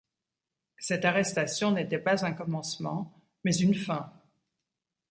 Cette 0.79 1.05
arrestation 1.05 1.73
n’était 1.73 1.99
pas 1.99 2.25
un 2.25 2.31
commencement, 2.33 3.13
mais 3.45 3.55
une 3.55 3.75
fin. 3.75 4.11